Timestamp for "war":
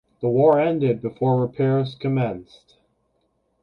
0.29-0.59